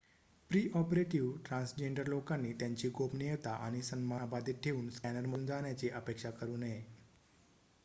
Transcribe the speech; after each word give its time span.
pre-operative 0.51 1.35
transgender 1.45 2.07
लोकांनी 2.07 2.53
त्यांची 2.53 2.89
गोपनीयता 2.91 3.51
आणि 3.57 3.81
सन्मान 3.83 4.21
अबाधित 4.21 4.55
ठेवून 4.63 4.89
स्कॅनरमधून 4.89 5.45
जाण्याची 5.45 5.89
अपेक्षा 5.91 6.29
करू 6.31 6.55
नये 6.57 6.83